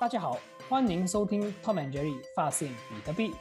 [0.00, 3.34] 大家好，欢迎收听 Tom and Jerry 发现比特币，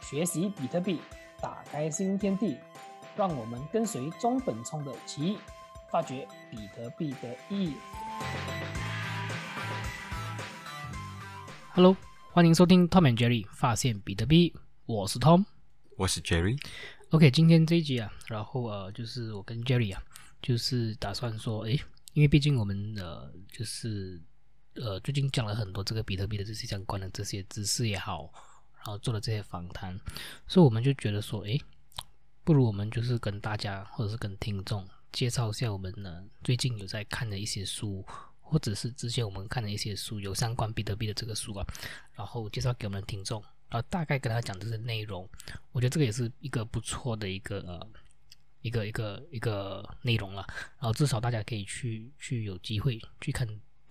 [0.00, 1.00] 学习比特币，
[1.40, 2.58] 打开新天地。
[3.14, 5.36] 让我们跟随中本聪的奇遇，
[5.88, 7.74] 发掘比特币的意义。
[11.72, 11.96] Hello，
[12.32, 14.52] 欢迎收听 Tom and Jerry 发现比特币，
[14.86, 15.44] 我是 Tom，
[15.96, 16.60] 我是 Jerry。
[17.10, 20.02] OK，今天这一集啊，然后呃，就是我跟 Jerry 啊，
[20.42, 21.80] 就是打算说，诶，
[22.12, 24.20] 因为毕竟我们呃，就是
[24.76, 28.30] 呃，最近讲了很多这个比特币的这些相关的这些知识也好，
[28.76, 29.98] 然后做了这些访谈，
[30.46, 31.60] 所以我们就觉得说，诶。
[32.44, 38.06] 不如我们就是跟大家或者是跟听众介绍一下我们呢最近有在看的一些书，
[38.40, 41.66] 或者是之前我们看的一些书有相关比特币的这个书啊，
[42.14, 45.28] 然后介绍给我们的听众，然后大概跟他讲这些内容，
[45.72, 47.84] 我觉得这个也是一个不错的一个呃
[48.62, 50.46] 一个一个一个内容了，
[50.78, 53.44] 然后至少大家可以去去有机会去看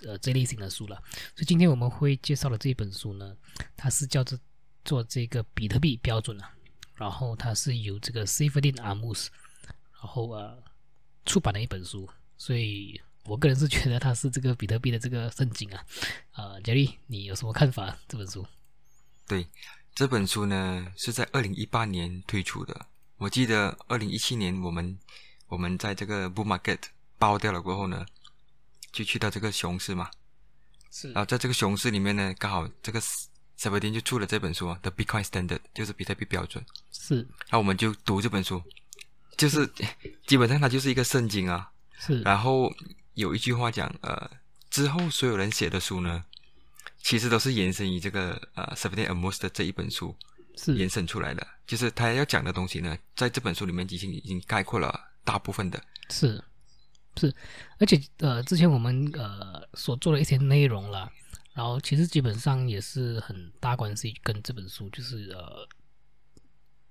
[0.06, 1.02] 呃这类型的书了。
[1.36, 3.36] 所以今天我们会介绍的这本书呢，
[3.76, 4.40] 它是叫做
[4.84, 6.52] 做这个比特币标准啊。
[6.96, 9.28] 然后它是由这个 s a f e d i n Amos，
[10.02, 10.58] 然后呃
[11.26, 15.84] 出版的一本书，所以我个人是觉得它是这个比特币的这个圣经啊。
[16.32, 17.98] 呃，杰利，你有什么看法？
[18.08, 18.46] 这本书？
[19.28, 19.46] 对，
[19.94, 22.86] 这本书呢是在二零一八年推出的。
[23.18, 24.98] 我记得二零一七年我们
[25.48, 26.80] 我们在这个 Bull Market
[27.20, 28.06] 爆掉了过后呢，
[28.96, 30.10] 就去到这个熊市嘛。
[30.90, 31.12] 是。
[31.12, 33.00] 然后在这个熊市里面呢，刚好这个。
[33.58, 36.62] 小白天就出了这本书啊，《The Bitcoin Standard》就是比特币标准。
[36.92, 37.16] 是，
[37.48, 38.62] 然后我们就读这本书，
[39.38, 39.66] 就是
[40.28, 41.72] 基本上它就是一个圣经啊。
[41.98, 42.22] 是。
[42.24, 42.70] 然后
[43.14, 44.30] 有一句话讲，呃，
[44.70, 46.26] 之后所有人写的书呢，
[47.02, 50.14] 其实都是延伸于这个呃《Seventeen Amos》的这一本书
[50.58, 51.48] 是延伸出来的。
[51.66, 55.82] 就是他要讲的东西呢，在这本书里面已经已经概括了大部分的。
[56.10, 56.44] 是，
[57.18, 57.34] 是，
[57.80, 61.12] 而且呃，之前我们呃所做的一些内容了。
[61.54, 65.66] 然后其实基本上也是很大关系，跟这本书就是呃，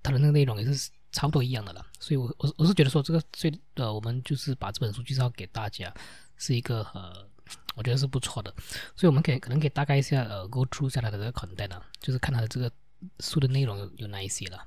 [0.01, 1.85] 它的那个内容也是差不多一样的了。
[1.99, 5.93] 所以，我我我是觉得说这个最呃，我们就是把这本书介绍给大家，
[6.35, 7.29] 是一个呃，
[7.75, 8.51] 我觉得是不错的。
[8.95, 12.71] 所以，我们可以可能可以大概一下呃，go through 下它的这个 content 啊，就是看它的这个
[13.19, 14.65] 书的内容有有哪一些了。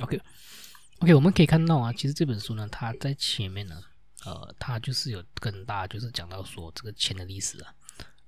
[0.00, 3.80] OK，OK，我们可以看到啊，其实这本书呢，它在前面呢，
[4.24, 7.74] 呃，它就是有跟大家就是讲到说这个钱的历史啊。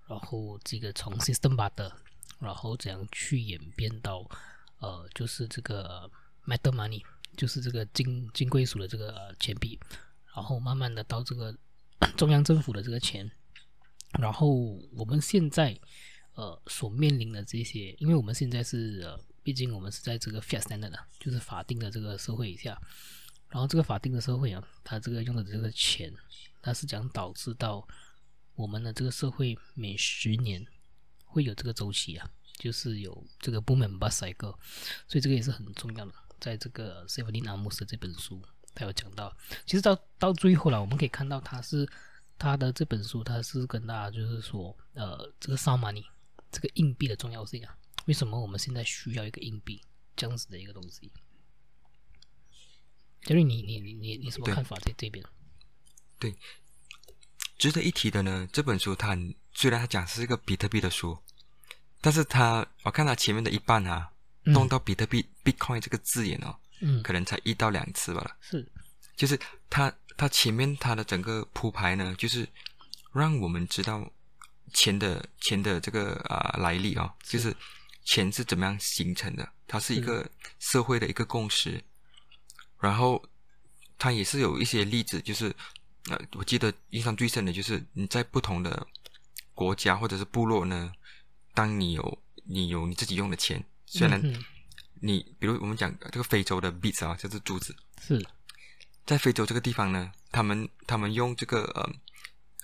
[0.07, 1.93] 然后这个从 system butter，，
[2.41, 4.29] 然后怎样去演变到，
[4.81, 6.11] 呃，就是这个
[6.45, 7.01] metal money，
[7.37, 9.79] 就是这个金金贵属的这个钱币，
[10.35, 11.57] 然后慢慢的到这个
[12.19, 13.31] 中央政府的这个钱，
[14.19, 14.49] 然后
[14.97, 15.79] 我们现在
[16.35, 22.77] 呃所面临的这些，因为我们现在是呃，毕竟我们是在这个 fiat standard 就是法定的这个社会以下，
[23.51, 26.11] 然后这个法定的社会啊，它这个用的这个钱，
[26.63, 27.87] 它是讲导致到。
[28.57, 30.67] 我们的这个社会每十年
[31.25, 34.55] 会有这个周期啊，就是有这个 boom and bust cycle，
[35.09, 36.13] 所以这个也是很重要的。
[36.39, 38.43] 在这个 s e v e l i n a m u s 这本书，
[38.75, 39.35] 他有讲到，
[39.65, 41.89] 其实到到最后了，我们可以看到他是
[42.37, 46.05] 他的这本书，他是跟大家就是说，呃，这个 sound money
[46.53, 47.75] 这个硬币的重要性啊，
[48.05, 49.81] 为什么我们现在需要一个硬币
[50.17, 51.11] 这样子的一个东西？
[53.23, 55.25] 杰瑞，你你你你你什么看法在这边？
[56.19, 56.35] 对。
[57.59, 59.17] 值得一提的呢，这本书它
[59.53, 61.19] 虽然它讲是一个比特币的书，
[62.01, 64.11] 但是它我看它前面的一半啊，
[64.45, 68.37] 弄到比特币 Bitcoin 这个字眼哦，嗯，可能才一到两次吧。
[68.41, 68.67] 是，
[69.17, 69.39] 就是
[69.69, 72.49] 它它前面它的整个铺排呢，就是
[73.13, 74.11] 让我们知道
[74.73, 77.55] 钱的钱的这个啊来历哦，就是。
[78.03, 81.81] 钱是怎么样形成的，它是一个社会的一个共识，
[82.81, 83.23] 然后
[83.97, 85.55] 它也是有一些例子，就是。
[86.09, 88.87] 呃，我记得印象最深的就是你在不同的
[89.53, 90.91] 国家或者是部落呢，
[91.53, 94.19] 当你有你有你自己用的钱，虽然
[94.95, 98.27] 你比如我们讲这个非洲的 bits 啊，就是珠子，是
[99.05, 101.93] 在非洲这个地方呢，他们他们用这个呃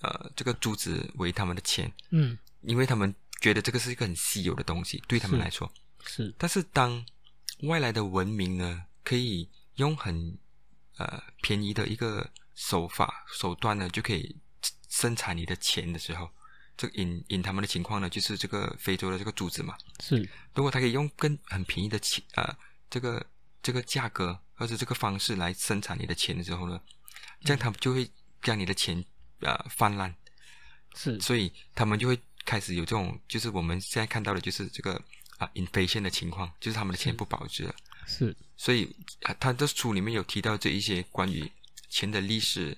[0.01, 5.71] 呃这个珠子为他们的钱，嗯，因为他们觉得这个是一个很稀有的东西，对他们来说
[6.07, 6.35] 是。
[6.39, 7.05] 但是当
[7.65, 10.37] 外来的文明呢，可以用很
[10.99, 14.37] 呃便宜的一个手法手段呢，就可以
[14.89, 16.31] 生产你的钱的时候，
[16.77, 19.77] 这引引他们的情况呢，就是这个非洲的这个珠子嘛。
[20.01, 22.57] 是，如果他可以用更很便宜的钱呃，
[22.91, 23.25] 这个
[23.63, 26.81] 这个价格或者这个方式来生产你的钱的时候呢，
[27.43, 28.11] 这样他们就会
[28.43, 29.05] 将你的钱
[29.41, 30.15] 呃泛滥。
[30.95, 34.95] 是，所以他们就会开始有这种，就是我们现在看到的，就是这个
[35.37, 37.75] 啊 inflation 的情况，就是他们的钱不保值了。
[38.07, 38.95] 是，所以
[39.41, 41.51] 他的书里面有提到这一些关于。
[41.89, 42.77] 钱的历史，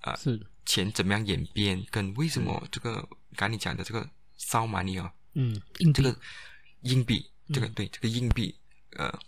[0.00, 3.06] 啊，是钱怎么样演变，跟为什么这个
[3.36, 4.08] 刚你讲的这个
[4.38, 6.16] 烧 money 哦，嗯，硬这个
[6.80, 8.56] 硬币，这个嗯对这个硬币，
[8.92, 9.20] 呃，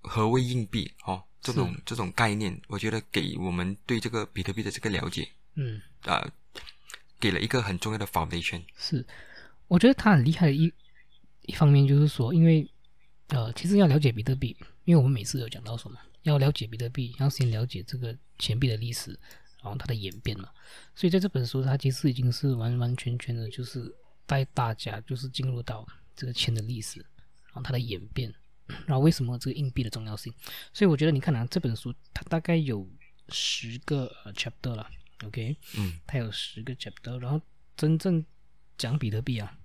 [0.00, 0.94] 何为硬币？
[1.04, 6.30] 哦，这种这种概念，我觉得给我们对这个比特币的这个了解，嗯呃，
[7.18, 8.62] 给了一个很重要的 foundation。
[8.76, 9.04] 是，
[9.66, 10.72] 我觉得他很厉害的一
[11.42, 12.70] 一方面就是说，因为
[13.28, 19.10] 呃，其实要了解比特币，因为我们每次有讲到什么，要了解比特币，要先了解这个钱币的历史，
[19.62, 20.48] 然后它的演变嘛。
[20.94, 23.94] 所以在这本书，它其实已经是完完全全的，就是
[24.26, 25.86] 带大家就是进入到
[26.16, 27.00] 这个钱的历史，
[27.46, 28.32] 然后它的演变，
[28.86, 30.32] 然后为什么这个硬币的重要性。
[30.72, 32.88] 所以我觉得你看啊，这本书它大概有
[33.28, 34.88] 十个呃 chapter 了
[35.24, 37.38] ，OK，嗯，它有十个 chapter，然后
[37.76, 38.24] 真正
[38.78, 39.58] 讲比特币啊，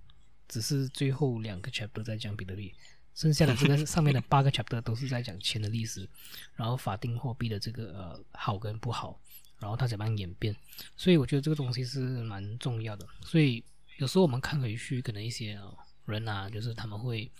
[0.48, 2.74] 只是最后两个 chapter 在讲比特币，
[3.14, 6.08] 剩下的这个上面的八个 chapter 都是在讲钱的历史，
[6.56, 9.18] 然后法定货币的这个呃好跟不好，
[9.58, 10.54] 然后它怎么样演变，
[10.96, 13.06] 所以我觉得这个东西是蛮重要的。
[13.22, 13.62] 所以
[13.98, 15.58] 有时候我们看回去，可能一些、
[16.06, 17.30] 人啊，就是他们会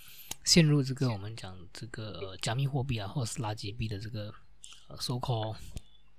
[0.45, 4.33] 陷入这个我们讲这个、呃、加密货币啊，或者是垃圾币的这个
[4.89, 5.57] 呃 so call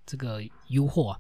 [0.06, 1.19] 这个诱惑啊，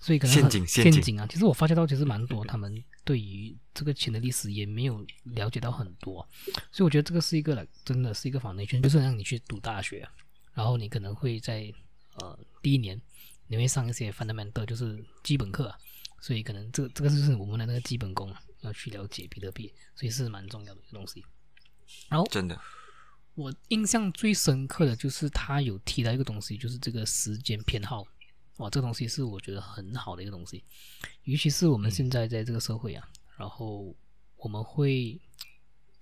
[0.00, 1.26] 所以可能很陷阱陷阱啊。
[1.26, 6.26] 其实我发现到，其实蛮多他们对于这个钱的历史也没有了解到很多，
[6.72, 10.12] 所以我觉得这个是一个来真的是一个 foundation，就是让你去读大学啊，
[10.54, 11.72] 然后你可能会在
[12.14, 13.00] 呃第一年
[13.46, 15.78] 你会上一些 fundamental，就是基本课啊，
[16.20, 21.24] 所以可能这个这个就是我们的那个基本功，要去了解比特币，所以是蛮重要的一个东西。
[22.08, 22.58] 然后真的，
[23.34, 28.04] 我印象最深刻的就是他有提到一个东西，就是这个时间偏好。
[28.58, 30.62] 哇，这个东西是我觉得很好的一个东西，
[31.24, 33.94] 尤其是我们现在在这个社会啊，然后
[34.36, 35.20] 我们会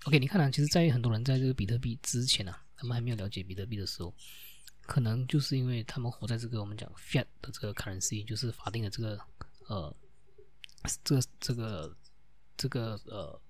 [0.04, 4.14] ，OK，你看啊，其实，在很多人在这个比特币之前啊，他们还没有了解比特币的时候，
[4.82, 9.18] 可能就是因为他们活在这个我们讲 fiat 的这个 currency，就是法定的这个
[9.68, 9.96] 呃，
[11.04, 11.96] 这个这个
[12.56, 13.40] 这个呃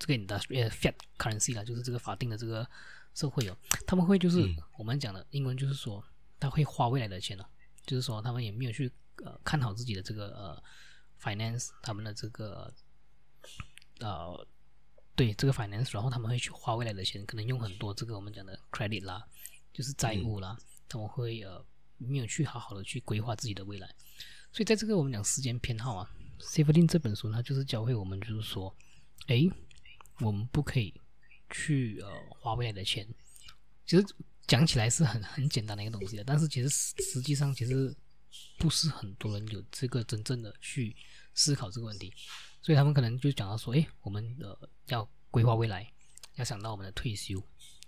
[0.00, 2.68] 这个 industry 呃 fiat currency 啦，就是这个法定的这个
[3.14, 3.56] 社会哦，
[3.86, 4.56] 他们会就是、嗯。
[4.78, 6.02] 我们讲的英文就是说，
[6.40, 7.44] 他会花未来的钱哦，
[7.88, 8.92] 就是说他们也没有去
[9.24, 10.62] 呃看好自己的这个呃
[11.20, 12.72] finance，他们的这个
[14.00, 14.46] 呃
[15.16, 19.26] 对这个 finance，然后他们会去花未来的钱，可能用很多这个我们讲的 credit 啦，
[19.72, 20.56] 就是债务啦，
[20.86, 21.64] 他们会呃
[21.96, 23.88] 没有去好好的去规划自己的未来，
[24.52, 26.10] 所以在这个我们讲时间偏好啊
[26.40, 28.76] s a f e l i n 这本书呢就是教会我们就是说，
[29.26, 29.48] 哎，
[30.20, 30.94] 我们不可以
[31.50, 33.08] 去呃花未来的钱，
[33.86, 34.06] 其实
[34.48, 37.94] 讲起来是很很简单的一个东西的，但是其实实际上其实
[38.58, 40.96] 不是很多人有这个真正的去
[41.34, 42.12] 思考这个问题，
[42.62, 45.88] 所以他们可能就讲到说，诶，我们呃要规划未来，
[46.36, 47.40] 要想到我们的退休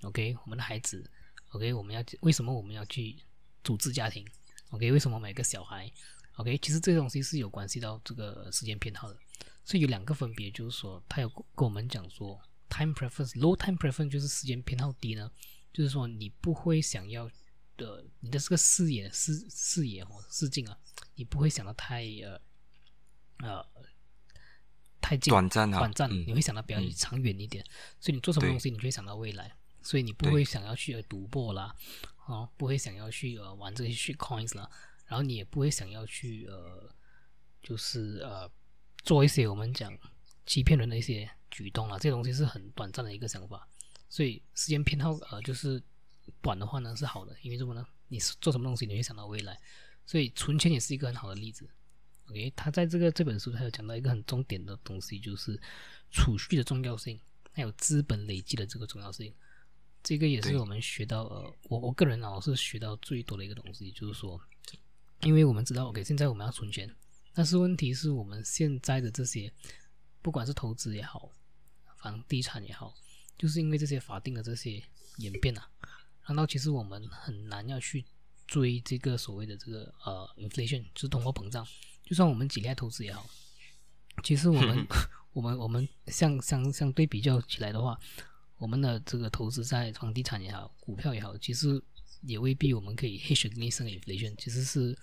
[0.02, 1.10] ，OK，我们的孩子
[1.48, 3.16] ，OK，我们要为什么我们要去
[3.64, 4.26] 组织家庭
[4.68, 5.90] ，OK，为什么每个小孩
[6.36, 9.18] ，OK，其实这东西是有关系到这个时间偏好的，
[9.64, 15.30] 所以有两个分别，就是说他有跟我们讲说，time preference，low time preference 就是时间偏好低呢，
[15.72, 17.30] 就是说你不会想要
[17.76, 20.78] 的，你的这个视野视视野哦视镜啊，
[21.14, 22.40] 你不会想到太呃
[23.38, 23.64] 呃
[25.00, 26.90] 太近短暂啊短暂，嗯你会想到比较嗯。
[26.90, 27.64] 长远一点，
[27.98, 31.74] 所以你做什么东西，你就会想到未来，所以你不会想要去呃赌博啦，
[32.26, 34.70] 哦，不会想要去呃玩这些 shit coins 啦，
[35.06, 36.92] 然后你也不会想要去呃
[37.62, 38.50] 就是呃
[39.02, 39.96] 做一些我们讲
[40.44, 43.66] 欺骗人的一些举动啊，这些东西是很短暂的一个想法，
[44.10, 45.82] 所以时间偏好呃就是
[46.42, 47.86] 短的话呢是好的，因为什么呢？
[48.08, 49.58] 你是做什么东西你会想到未来，
[50.04, 51.70] 所以存钱也是一个很好的例子。
[52.28, 55.58] OK，他在这个这本书他有讲到一个很重点的东西，就是
[56.10, 57.18] 储蓄的重要性，
[57.52, 59.32] 还有资本累积的这个重要性。
[60.02, 64.40] 这个也是我们学到呃，我我个人啊，我是学到最多的一个东西，就是说，
[65.20, 66.88] 因为我们知道，OK，现在我们要存钱，
[67.34, 69.52] 但是问题是我们现在的这些，
[70.22, 71.30] 不管是投资也好，
[71.98, 72.94] 房地产也好，
[73.40, 74.82] 就是因为这些法定的这些
[75.16, 75.66] 演变啊，
[76.26, 78.04] 让到其实我们很难要去
[78.46, 81.66] 追这个所谓的这个呃 inflation，就是通货膨胀。
[82.04, 83.24] 就算我们几厉害投资也好，
[84.22, 84.86] 其实我们
[85.32, 87.98] 我们我们相相相对比较起来的话，
[88.58, 91.82] 我们的这个投资在房地产也好，股票也好，其实
[92.20, 94.94] 也未必我们可以 hedge against inflation，其实是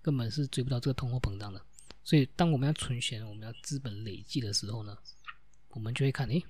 [0.00, 1.60] 根本是追不到这个通货膨胀的。
[2.02, 4.96] 所以，当我们要存钱，我们要资本累积的时候呢，
[5.70, 6.42] 我们就会看，诶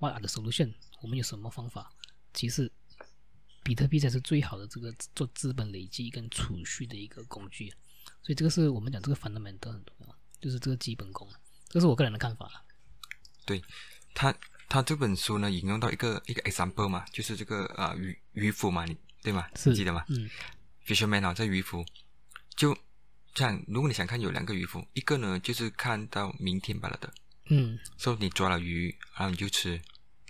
[0.00, 0.72] h a t are the solution？
[1.02, 1.92] 我们有什么方法？
[2.32, 2.70] 其实，
[3.62, 7.68] 比特币才是最好的这个做资本累积跟储蓄的一个工具。
[8.22, 11.28] 所以，这个是我们讲这个 fundamental 很重要，就是这个基本功。
[11.68, 12.64] 这是我个人的看法啦。
[13.44, 13.62] 对
[14.14, 14.34] 他
[14.68, 19.48] 他这本书呢引用到一个一个 example 嘛，就是这个啊渔渔夫嘛，你对吗？
[19.56, 20.04] 是你记得吗？
[20.08, 20.28] 嗯
[20.86, 21.84] fisherman 啊，这渔夫
[22.56, 22.76] 就
[23.34, 23.62] 这样。
[23.68, 27.12] 如果你想看有两个渔夫，一个呢就是看到明天罢了的，
[27.50, 29.80] 嗯，所以你抓了鱼，然后你就吃，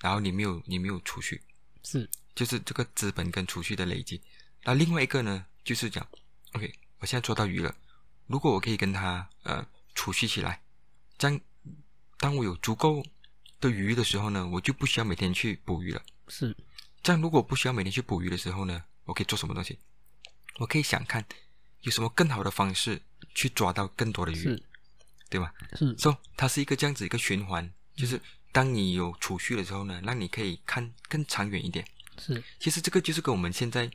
[0.01, 1.41] 然后你没有你没有储蓄，
[1.85, 4.21] 是就是这个资本跟储蓄的累积。
[4.65, 6.07] 那另外一个呢，就是讲
[6.53, 7.75] ，OK，我现在抓到鱼了，
[8.27, 10.63] 如果我可以跟它呃储蓄起来，
[11.19, 11.41] 这样
[12.19, 13.05] 当我有足够
[13.61, 16.03] 的鱼的时候呢，我就不需要每天去捕鱼了。
[16.29, 16.57] 是，
[17.03, 19.79] 这样如果不需要每天去捕鱼的时候呢，我可以做什么东西？
[20.57, 21.25] 我可以想看
[21.83, 23.01] 有什么更好的方式
[23.35, 24.63] 去抓到更多的鱼，是
[25.31, 25.55] 对吧？
[25.79, 28.21] 是所以它是一个这样子一个循环，就是
[28.53, 31.87] 当你有储蓄的时候呢，让你可以看更长远一点。
[32.19, 33.91] 是其实这个就是跟我们现在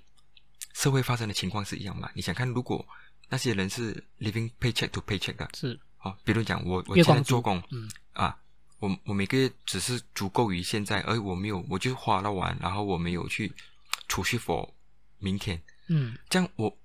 [0.74, 2.10] 社会发生的情况是一样嘛。
[2.16, 2.84] 你想看，如果
[3.30, 8.36] 那些人是 living paycheck to paycheck 的，是哦，比如讲我我月现在做工嗯啊，
[8.80, 13.52] 我我每个月只是足够于现在，而我没有，我就花了完，然后我没有去
[14.08, 14.72] 储蓄 for
[15.20, 16.78] 明天，嗯这样我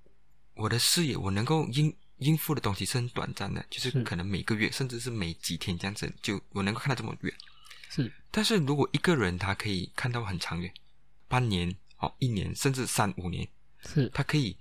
[0.55, 4.03] 我的视野我能够应应付的东西是很短暂的，就是是。
[4.05, 7.35] 可能每个月甚至是每几天这样子，就我能够看到这么远。
[7.89, 8.13] 是。
[8.31, 10.73] 但是如果一个人他可以看到很长远，
[11.29, 13.49] 半年哦，一年甚至三五年，
[13.85, 14.09] 是。
[14.11, 14.57] 他可以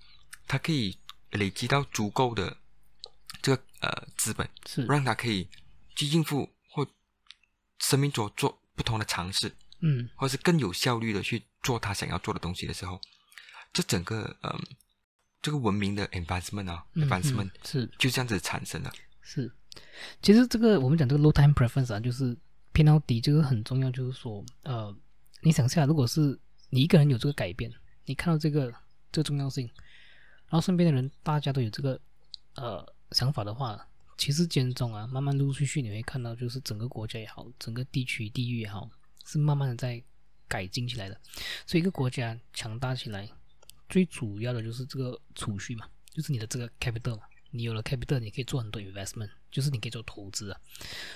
[0.47, 0.97] 他可以
[1.31, 2.57] 累积到足够的
[3.41, 4.85] 这个呃资本，是。
[4.85, 5.47] 让他可以
[5.95, 6.87] 去应付或
[7.79, 10.09] 生命中做不同的尝试，嗯。
[10.15, 12.99] 或是更有效率的去做他想要做的东西的时候，
[13.73, 14.59] 这整个嗯、呃
[15.41, 18.91] 这个文明的 advancement 啊、嗯 advancement 嗯是就这样子产生了。
[19.21, 19.51] 是，
[20.21, 22.37] 其实这个我们讲这个 low time preference 啊，就是
[22.73, 24.95] 偏到底，这个很重要，就是说，呃，
[25.41, 26.37] 你想下，如果是
[26.69, 27.71] 你一个人有这个改变，
[28.05, 28.73] 你看到这个
[29.11, 29.65] 这个重要性，
[30.47, 31.99] 然后身边的人大家都有这个
[32.55, 33.79] 呃想法的话，
[34.17, 38.89] 其实间中啊，慢慢陆陆续续你会看到，就是整个国家也好，整个地区地域也好，
[39.25, 40.03] 是慢慢的在
[40.47, 41.19] 改进起来的。
[41.65, 43.29] 所以一个国家强大起来，
[43.89, 47.23] 最主要的就是这个储蓄嘛，就是你的这个 capital 嘛。
[47.51, 50.61] 你有了 capital，你可以做很多 investment，就是你可以做投资啊。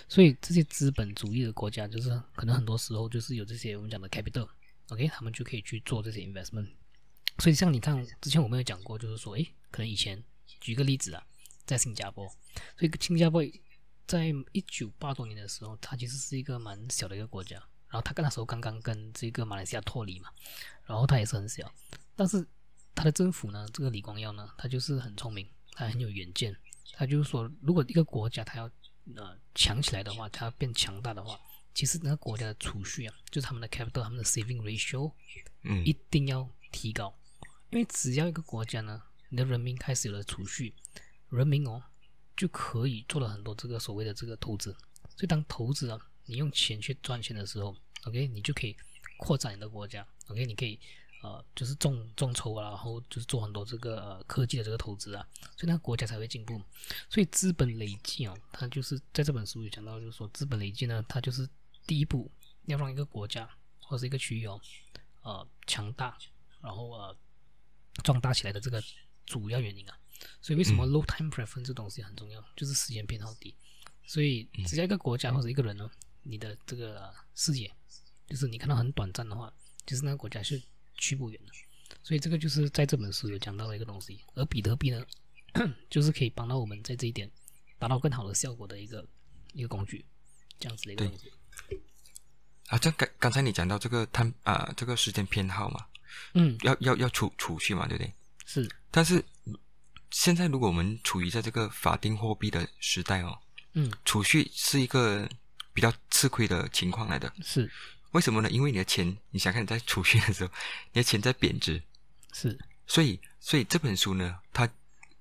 [0.10, 6.70] 所以这些资本主义的国家，就是可能很多时候就是有这些我们讲的 capital，OK，、他们就可以去做这些 investment。
[7.38, 10.24] 所以像你看，之前我们有讲过，就是说，诶，可能以前
[10.60, 11.24] 举个例子啊，
[11.68, 12.28] 在新加坡，
[12.78, 13.44] 所以新加坡
[14.08, 17.58] 在一九八多年的时候，它其实是一个蛮小的一个国家，
[17.90, 20.30] 然后它那时候刚刚跟这个马来西亚脱离嘛，
[20.88, 21.72] 然后它也是很小，
[22.16, 22.44] 但是
[23.04, 26.56] 它的政府呢，这个李光耀呢，他就是很聪明，他很有远见，
[26.94, 28.64] 他就是说，如果一个国家他要
[29.18, 31.38] 呃强起来的话，他要变强大的话，
[31.74, 35.12] 其实那个国家的储蓄啊，就是他们的 capital，他们的 saving ratio
[35.64, 35.86] 嗯。
[35.86, 37.14] 一定要提高，
[37.72, 40.74] 因为只要一个国家呢，你的人民开始有了储蓄，
[41.28, 41.84] 人民哦
[42.38, 44.72] 就可以做了很多这个所谓的这个投资，
[45.18, 48.78] 所以当投资啊，你用钱去赚钱的时候，OK，你就可以
[49.18, 50.80] 扩展你的国家，OK，你可以
[51.24, 55.26] 呃就是众众筹啊，然后就是做很多这个呃科技的这个投资啊，
[55.56, 56.62] 所以那个国家才会进步。
[57.10, 61.50] 所以资本累积哦，它就是在这本书有讲到，就是说资本累积呢，它就是
[61.88, 62.30] 第一步
[62.66, 63.50] 要让一个国家
[63.80, 64.60] 或者一个区域哦，
[65.22, 66.18] 呃强大，
[66.62, 67.18] 然后呃
[68.04, 68.84] 壮大起来的这个
[69.26, 69.98] 主要原因啊。
[70.42, 73.56] 所以为什么 low time preference 这东西很重要，就是时间偏好低。
[74.06, 75.90] 所以只要一个国家或者一个人呢，
[76.24, 77.74] 你的这个呃视野，
[78.28, 79.54] 就是你看到很短暂的话，
[79.86, 80.62] 就是那个国家是
[80.98, 81.52] 去不远的。
[82.04, 84.20] 所以这个就是在这本书有讲到的一个东西。
[84.36, 85.06] 而比特币呢，
[85.90, 87.30] 就是可以帮到我们在这一点
[87.78, 89.06] 达到更好的效果的一个
[89.54, 90.04] 一个工具，
[90.60, 91.32] 这样子的一个东西。
[92.68, 95.86] 啊，这刚刚才你讲到这个摊啊、这个时间偏好嘛，
[96.34, 98.14] 嗯，要要要储储蓄嘛，对不对？
[98.46, 99.24] 是但是
[100.12, 103.38] 现在如果我们处于在这个法定货币的时代哦，
[103.74, 105.30] 嗯储蓄是一个
[105.74, 107.32] 比较吃亏的情况来的。
[107.44, 107.70] 是
[108.14, 108.50] 为什么呢？
[108.50, 110.52] 因为你的钱，你想看你在储蓄的时候，
[110.92, 111.82] 你的钱在贬值，
[112.32, 112.58] 是。
[112.88, 114.70] 所以所以这本书呢，它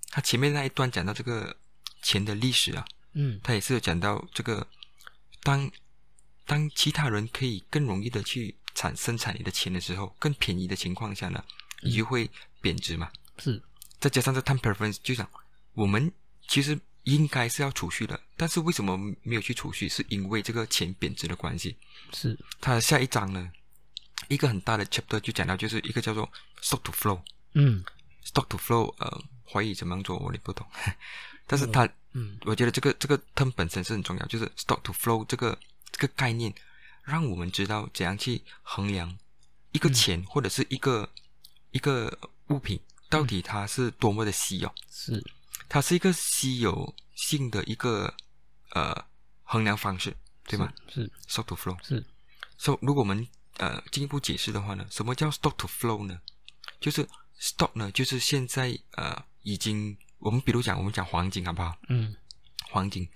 [0.08, 1.56] 它前面那一段讲到这个
[2.02, 2.84] 钱的历史啊，
[3.14, 3.40] 嗯。
[3.42, 4.66] 它也是有讲到这个
[5.42, 5.70] 当
[6.44, 11.42] 当其他人可以更容易的去产生产你的钱的时候，更便宜的情况下呢，
[11.82, 12.30] 你就会
[12.60, 13.10] 贬值嘛。
[13.38, 13.62] 是。
[13.98, 15.28] 再加上这 time preference，就讲
[15.74, 16.12] 我们
[16.48, 19.88] 其实应该是要储蓄的，但是为什么没有去储蓄？
[19.88, 21.76] 是因为这个钱贬值的关系。
[22.12, 22.38] 是。
[22.60, 23.50] 它的下一章呢，
[24.28, 26.30] 一个很大的 chapter 就讲到，就是一个叫做
[26.62, 27.20] stock to flow。
[27.54, 27.84] 嗯。
[28.24, 30.64] stock to flow，呃，怀疑怎么样做我也不懂，
[31.46, 32.38] 但是它，嗯。
[32.42, 35.58] 我觉得这个这个 term 本身是很重要，就是 stock to flow 这个
[35.90, 36.54] 这个概念，
[37.02, 39.18] 让我们知道怎样去衡量
[39.72, 41.10] 一个钱、或者是一个
[41.72, 42.16] 一个
[42.46, 42.78] 物品
[43.08, 45.22] 到底它是多么的稀有，是
[45.72, 48.14] 它是一个稀有性的一个
[48.72, 49.06] 呃
[49.42, 50.14] 衡量方式，
[50.44, 51.74] 对吗是？stock to flow。
[51.82, 52.04] 是
[52.58, 53.26] So，如果我们
[53.56, 56.20] 呃进一步解释的话呢，什么叫 stock to flow 呢？
[56.78, 57.08] 就是
[57.40, 61.74] stock 呢，就是现在呃已经我们比如讲我们讲黄金好不好？
[61.88, 62.14] 嗯
[62.68, 63.08] 黄金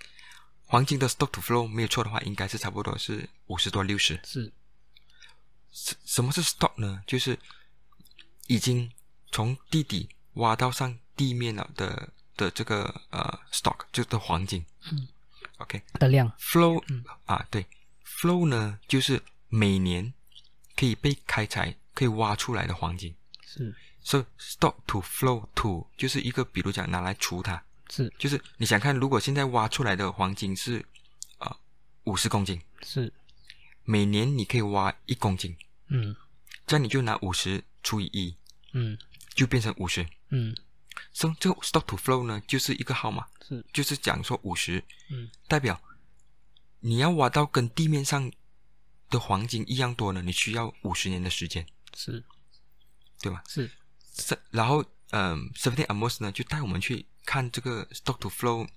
[0.65, 4.19] 黄金的 stock to flow 没有错的话，应该是差不多是五十多六十。
[4.25, 4.51] 是
[5.71, 7.03] 什什么是 stock 呢？
[7.05, 7.37] 就是
[8.47, 8.91] 已经
[9.31, 14.65] 从地底挖到上地面了的的这个呃 stock，就是黄金。
[14.91, 15.07] 嗯。
[15.57, 16.31] OK，的量。
[16.39, 17.03] Flow 嗯。
[17.25, 17.65] 啊，对
[18.05, 20.13] ，flow 呢就是每年
[20.75, 23.13] 可以被开采、可以挖出来的黄金。
[23.45, 23.75] 是。
[24.01, 28.13] 所以 stock to flow to 就是一个，比如讲拿来除它，是。
[28.17, 30.85] 就是你想看，如果现在挖出来的黄金是
[31.39, 31.57] 啊
[32.03, 33.11] 五十公斤，是。
[33.83, 36.15] 每年你可以挖一公斤，嗯。
[36.65, 38.35] 这样你就拿五十除以一，
[38.73, 38.97] 嗯。
[39.33, 40.05] 就变成五十。
[40.29, 40.55] 嗯
[41.17, 43.65] 所以这个 stock to flow 呢，就是一个号码，是。
[43.73, 45.27] 就是讲说五十，嗯。
[45.47, 45.81] 代表
[46.79, 48.31] 你要挖到跟地面上
[49.09, 52.23] 的黄金一样多呢，你需要五十年的时间，是。
[53.19, 53.41] 对吧？
[53.47, 53.67] 是。
[54.13, 58.67] 是，然后嗯 s e v e n t e n Amos 呢就带我们去看这个 stock to flow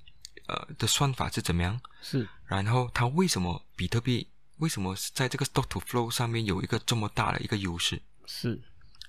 [0.47, 2.27] 呃的算法是怎么样，是。
[2.47, 8.59] 然后它为什么比特币为什么在这个 stock to flow 上面有一个这么大的一个优势，是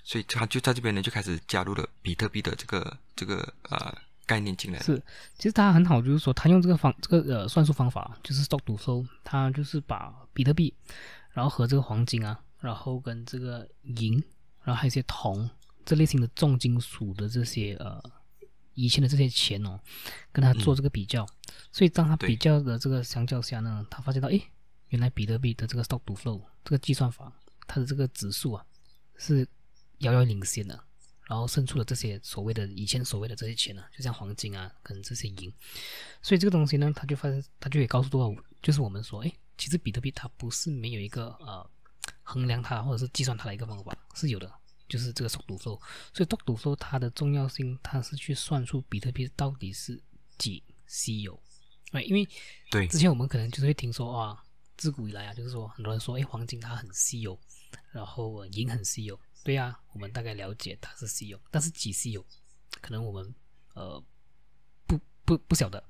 [0.02, 4.78] 所以他就在这边呢就开始加入了比特币的这个这个呃概念进来。
[4.80, 5.02] 是，
[5.36, 10.74] 其实他很好，就是说他用这个方这个呃算术方法，就是 stock to flow，他就是把比特币，
[11.32, 14.14] 然后和这个黄金啊，然后跟这个银，
[14.62, 15.48] 然后还有一些铜
[15.84, 18.02] 这类型的重金属的这些呃
[18.74, 19.78] 以前的这些钱哦，
[20.32, 21.26] 跟他做这个比较，
[21.70, 24.40] 所以当他比较的这个相较下呢，他发现到哎，
[24.88, 27.32] 原来比特币的这个 stock to flow 这个计算法，
[27.66, 28.64] 它的这个指数啊
[29.16, 29.46] 是
[30.02, 30.84] 遥遥领先的。
[31.28, 35.50] 然后胜出了这些所谓的以前所谓的这些钱呢、就像黄金啊，跟这些银，
[36.20, 41.70] 所以这个东西呢，他就发现，他就也告诉多少，就是我们说，哎，其实比特币它不是没有一个呃
[42.22, 44.52] 衡量它或者是计算它的一个方法，是有的，
[44.88, 45.80] 就是这个 stock to flow。
[46.12, 50.02] 所以 stock to flow 它的重要性，它是去算出比特币到底是
[50.36, 51.40] 几稀有，
[51.92, 52.28] 哎，因为
[52.70, 54.42] 对之前我们可能就是会听说啊，
[54.76, 57.40] 自古以来啊，就是说很多人说，哎，黄金它很稀有，
[57.92, 62.24] 然后银很稀有，对呀、我们大概了解它是稀有，但是几稀有，
[62.80, 63.34] 可能我们
[63.74, 64.02] 呃
[64.86, 65.82] 不不不晓得，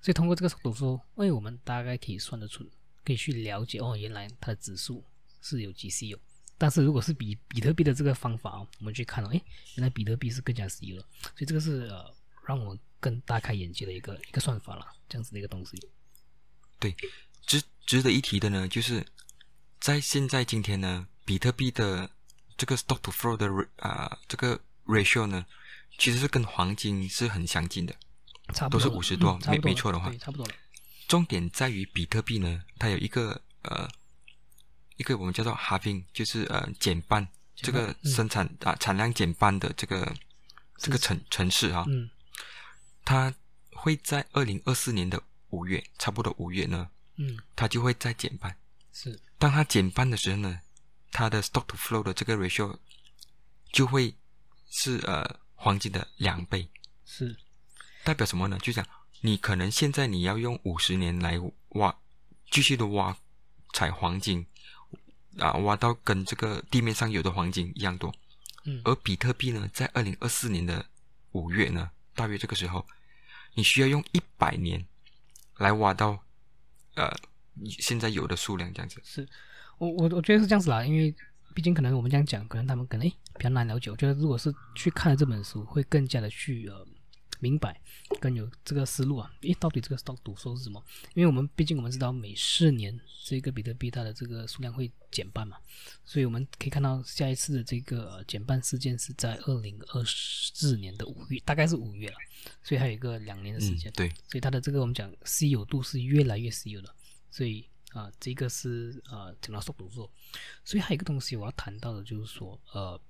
[0.00, 2.70] 所以通过这个读书，因为我们大概可以算得出，
[3.04, 5.02] 可以去了解哦，原来它的指数
[5.40, 6.18] 是有几稀有。
[6.58, 9.42] 但是如果是比比特币的这个方法哦，我们去看哦，诶，
[9.76, 12.14] 原来比特币是更加稀有的，所以这个是呃
[12.46, 15.76] 让我更大开眼界的一个一个算法了，这样子的一个东西。
[16.78, 16.94] 对，
[17.46, 19.04] 值值得一提的呢，就是
[19.80, 22.10] 在现在今天呢，比特币的
[22.62, 25.44] 这个 stock to flow 的啊、这个 ratio 呢，
[25.98, 27.92] 其实是跟黄金是很相近的。
[28.54, 28.78] 差不多。
[28.78, 30.08] 都是五十多没没错的话。
[30.08, 30.46] 对，差不多。
[30.46, 30.54] 了。
[31.08, 33.88] 重点在于比特币呢，它有一个呃
[34.96, 38.12] 一个我们叫做 halving，就是呃减半，这个嗯。
[38.12, 40.14] 生产啊、产量减半的这个
[40.76, 42.08] 这个城城市啊，嗯。
[43.04, 43.34] 它
[43.72, 45.20] 会在二零二四年的
[45.50, 48.56] 五月，差不多五月呢，嗯，它就会再减半。
[48.92, 49.18] 是。
[49.36, 50.60] 当它减半的时候呢，
[51.12, 52.76] 它的 stock to flow 的这个 ratio
[53.70, 54.16] 就会
[54.68, 56.68] 是呃黄金的两倍，
[57.04, 57.36] 是
[58.02, 58.58] 代表什么呢？
[58.58, 58.84] 就讲
[59.20, 61.94] 你可能现在你要用五十年来挖，
[62.50, 63.16] 继续的挖
[63.72, 64.44] 采黄金，
[65.38, 68.12] 啊，挖到跟这个地面上有的黄金一样多。
[68.64, 70.84] 嗯而比特币呢，在二零二四年的
[71.32, 72.86] 五月呢，大约这个时候，
[73.54, 74.86] 你需要用一百年
[75.56, 76.18] 来挖到
[76.94, 77.12] 呃
[77.78, 79.00] 现在有的数量这样子。
[79.04, 79.28] 是，
[79.82, 81.12] 我我我觉得是这样子啦，因为
[81.56, 83.90] 毕竟可能我们这样讲，可能他们可能诶比较难了解。
[83.90, 86.86] 我觉得如果是去看了这本书，会更加的去呃
[87.40, 87.80] 明白，
[88.20, 89.28] 更有这个思路啊。
[89.40, 90.80] 诶，到底这个 stock 赌收是什么？
[91.14, 95.56] 因为我们毕竟我们知道每四年这个比特币它的这个数量会减半嘛，
[96.04, 102.16] 所以我们可以看到下一次的这个、呃减半事件是在二零二四年的五月，大概是五月了，
[102.62, 103.90] 所以还有一个两年的时间。
[103.90, 106.94] 嗯，对，所以它的这个我们讲稀有度是越来越稀有的，
[107.32, 110.10] 所以啊、这个是呃讲到速读做，
[110.64, 113.00] 所以还有一个东西我要谈到的就是说，呃，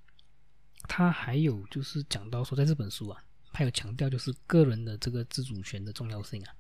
[0.89, 6.55] 他还有就是讲到说，在这本书啊，他有强调就是个人的这个自主权的重要性啊，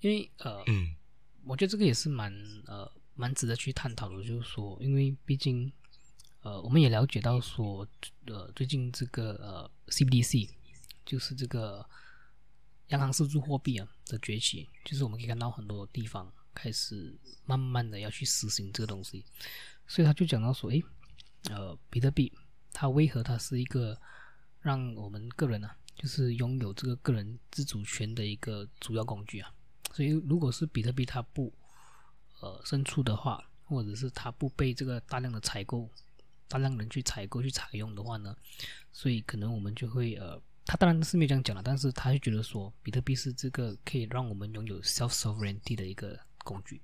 [0.00, 0.94] 因为呃，嗯。
[1.48, 2.34] 我觉得这个也是蛮
[2.66, 5.72] 呃蛮值得去探讨的，就是说，因为毕竟
[6.40, 7.86] 呃我们也了解到说，
[8.26, 10.50] 呃最近这个呃 CBDC
[11.04, 11.88] 就是这个
[12.88, 17.14] 央行数字货币啊的崛起，就是我们可以看到很多地方开始
[17.44, 19.22] 慢慢的要去实行这个东西，
[19.86, 20.82] 所以他就讲到说，诶，
[21.50, 22.32] 呃，比特币
[22.72, 23.96] 它为何它是一个
[24.60, 29.52] 让我们个人啊，就是拥有这个个人自主权的一个主要工具啊。
[29.92, 31.52] 所以，如果是比特币它不
[32.40, 35.88] 呃胜出的话，或者是它不被这个大量的采购、
[36.48, 38.34] 大量人去采购去采用的话呢，
[38.92, 46.80] 所以可能我们就会呃他当然是没有这样讲了，但是他就觉得说，比特币是这个可以让我们拥有 self sovereignty 的一个工具。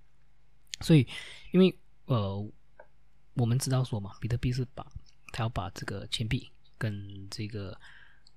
[0.81, 1.07] 所以，
[1.53, 2.53] 因为呃，
[3.35, 4.85] 我们知道说嘛，比特币是把
[5.33, 7.79] 他要把这个钱币跟这个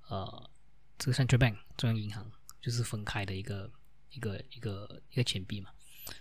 [0.07, 0.49] 呃
[0.97, 3.71] 这个 central bank 中央银行就是分开的一个
[4.11, 5.71] 一个一个一个钱币嘛。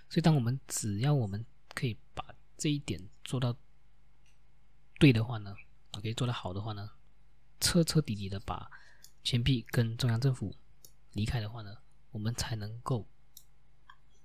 [0.09, 2.25] 所以，当我们只要我们可以把
[2.57, 3.55] 这一点做到
[4.99, 5.55] 对的话呢
[5.93, 6.91] ，OK 做得好的话呢，
[7.61, 8.71] 彻彻底底的把
[9.23, 10.57] 钱币跟中央政府
[11.13, 11.77] 离开的话呢，
[12.13, 13.07] 我们才能够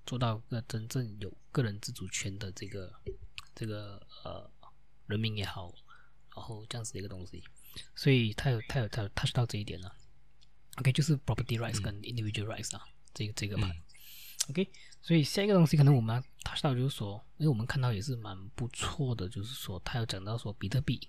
[0.06, 2.92] 做到个真正有个人自主权的这个
[3.54, 4.50] 这个呃
[5.06, 5.72] 人民也好，
[6.34, 7.42] 然后这样子的一个东西。
[7.94, 9.96] 所以，他有他有他他是到这一点了。
[10.76, 12.82] OK，就是 property rights 跟 individual rights 啊，
[13.14, 13.70] 这个这个嘛。
[14.48, 14.68] OK，
[15.00, 21.08] 所以下一个东西可能我们他到就是说，因为我们看到也是蛮不错的，就是说他有讲到说比特币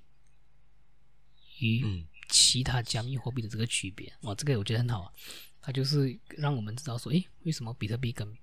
[1.60, 5.13] 与其他加密货币的这个区别，哇，这个我觉得很好啊。
[5.62, 8.38] 他就是让我们知道说，诶，为什么比特币跟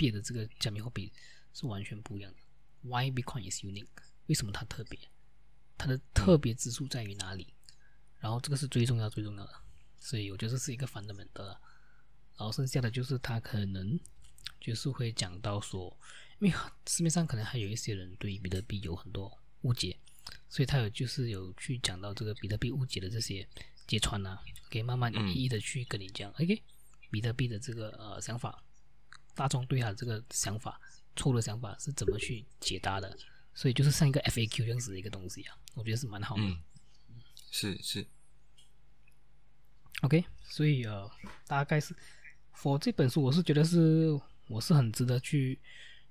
[0.00, 1.12] 别的这个加密货币
[1.52, 2.38] 是完全不一样的
[2.80, 3.86] ？Why Bitcoin is unique？
[4.28, 4.98] 为什么它特别？
[5.76, 7.52] 它的特别之处在于哪里？
[8.18, 9.52] 然后这个是最重要最重要的，
[9.98, 11.58] 所以我觉得这是一个 fundamental。
[12.38, 14.00] 然后剩下的就是它可能。
[14.58, 15.96] 就是会讲到说，
[16.38, 16.54] 因为
[16.86, 19.98] 市面上可能还有一些人对比特币有很多误解，
[20.50, 23.46] 所以他有就是有去讲到这个比特币误解的这些
[23.86, 24.38] 揭穿呐，
[24.70, 26.62] 可以慢慢一一的去跟你讲，OK，
[27.10, 28.62] 比特币的这个呃想法，
[29.40, 30.78] 大众对他的这个想法
[31.16, 33.16] 错的想法是怎么去解答的，
[33.54, 36.42] 所以就是像一个 FAQ 这样子的一个东西啊，我觉得是蛮好的。
[36.42, 36.60] 嗯，
[37.50, 38.06] 是是
[40.02, 41.10] ，OK，所以呃
[41.46, 41.96] 大概是
[42.54, 44.20] ，for 这本书我是觉得是。
[44.50, 45.56] 我是很值得去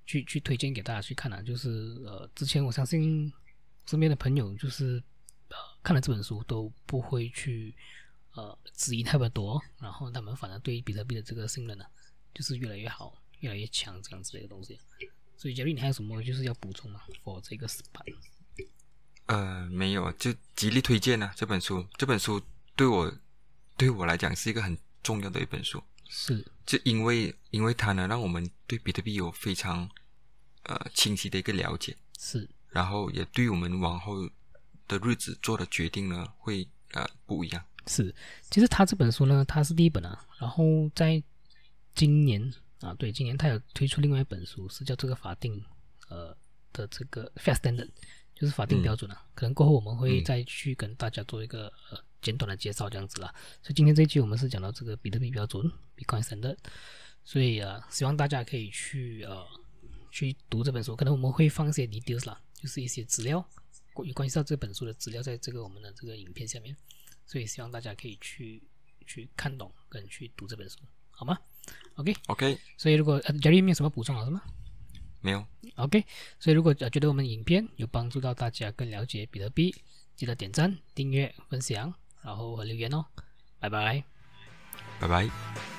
[0.05, 3.29] 去去推荐给大家去看的，就是呃，之前我相信
[3.85, 5.03] 身边的朋友就是
[5.49, 7.75] 呃看了这本书都不会去
[8.31, 11.83] 呃质疑特别多，然后他们反而对比特币的这个信任呢，
[12.39, 14.79] 就是越来越好，越来越强这样子的一个东西。
[15.35, 18.15] 所以，杰瑞，你还有什么就是要补充吗？for 这个 SPA？
[19.25, 21.85] 呃，没有，就极力推荐呢这本书。
[21.97, 22.41] 这本书
[22.77, 23.13] 对我
[23.75, 25.83] 对我来讲是一个很重要的一本书。
[26.07, 29.89] 是，就因为因为它呢，让我们对比特币有非常
[30.63, 34.15] 呃清晰的一个了解，是，然后也对我们往后
[34.87, 37.61] 的日子做的决定呢，会呃不一样。
[37.85, 38.15] 是，
[38.49, 41.21] 其实他这本书呢，它是第一本啊，然后在
[41.95, 45.63] 今年啊，对，今年他有推出另外一本书，是叫这个法定
[46.09, 46.35] 呃
[46.73, 47.89] 的这个 Fast Standard，
[48.35, 52.03] 就是法定标准啊，可能过后我们会再去跟大家做一个呃。
[52.21, 56.57] 简短的介绍这样子啦，所以今天这一期我们是讲到这个比特币标准，Bitcoin Standard，
[57.23, 59.47] 所以啊，希望大家可以去呃
[60.11, 63.49] 去读这本书，可能我们会放一些 details 啦，就是一些资料，
[63.93, 66.75] 关于关系到这本书的资料，在这个我们的这个影片下面，
[67.25, 68.61] 所以希望大家可以去
[69.07, 70.77] 去看懂跟去读这本书，
[71.11, 71.39] 好吗
[71.95, 74.41] ？OK，OK，所以如果呃 Jerry 有什么补充，好是吗？
[75.21, 75.45] 没有
[75.75, 76.05] ，OK，
[76.39, 79.75] 所以如果呃觉得我们影片有帮助到大家更了解比特币，
[80.15, 81.93] 记得点赞、订阅、分享。
[82.21, 83.05] 然后和留言哦，
[83.59, 84.03] 拜拜，
[84.99, 85.78] 拜拜。